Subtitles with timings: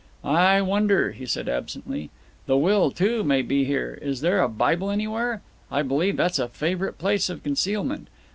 [0.25, 2.09] "I wonder," he said absently.
[2.47, 3.99] "The will, too, may be here.
[4.01, 5.43] Is there a Bible anywhere?
[5.71, 8.07] I believe that's a favourite place of concealment.